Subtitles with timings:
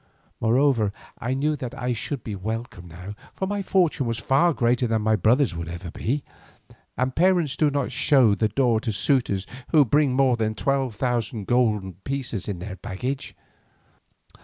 [0.39, 4.87] Moreover I knew that I should be welcome now, for my fortune was far greater
[4.87, 6.23] than my brother's would ever be,
[6.97, 11.45] and parents do not show the door to suitors who bring more than twelve thousand
[11.45, 13.35] golden pieces in their baggage.